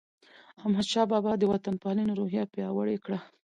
[0.61, 3.19] احمدشاه بابا د وطن پالنې روحیه پیاوړې کړه.